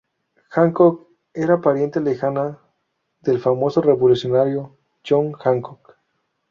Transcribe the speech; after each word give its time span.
Hancock 0.49 1.07
era 1.35 1.61
pariente 1.61 1.99
lejana 2.01 2.57
del 3.19 3.39
famoso 3.39 3.81
revolucionario 3.83 4.75
John 5.07 5.33
Hancock. 5.39 5.95